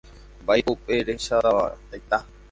Mba'éiko 0.43 0.71
upe 0.75 0.93
rehecháva 1.07 1.53
taita 1.89 2.17